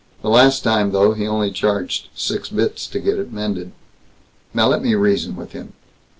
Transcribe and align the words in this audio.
The 0.23 0.29
last 0.31 0.61
time, 0.63 0.93
though, 0.93 1.13
he 1.13 1.27
only 1.27 1.51
charged 1.51 2.07
six 2.15 2.49
bits 2.49 2.87
to 2.87 2.99
get 2.99 3.19
it 3.19 3.31
mended. 3.31 3.71
Now 4.51 4.67
let 4.67 4.81
me 4.81 4.95
reason 4.95 5.35
with 5.35 5.51
him." 5.51 5.73